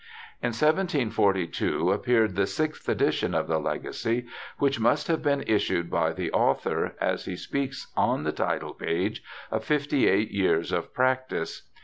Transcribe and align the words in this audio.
D 0.41 0.47
2 0.49 0.53
36 0.53 0.59
BIOGRAPHICAL 0.59 1.29
ESSAYS 1.29 1.63
In 1.63 1.69
1742 1.69 1.91
appeared 1.91 2.35
the 2.35 2.47
sixth 2.47 2.89
edition 2.89 3.35
of 3.35 3.47
the 3.47 3.59
Legacy^ 3.59 4.25
which 4.57 4.79
must 4.79 5.07
have 5.07 5.21
been 5.21 5.43
issued 5.45 5.91
by 5.91 6.11
the 6.11 6.31
author, 6.31 6.95
as 6.99 7.25
he 7.25 7.35
speaks 7.35 7.91
on 7.95 8.23
the 8.23 8.31
title 8.31 8.73
page 8.73 9.21
of 9.51 9.63
fifty 9.63 10.07
eight 10.09 10.31
years 10.31 10.71
of 10.71 10.91
practice. 10.91 11.69